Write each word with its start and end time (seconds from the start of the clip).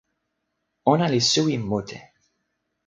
ona 0.91 1.05
li 1.11 1.21
suwi 1.31 1.55
mute! 1.69 1.99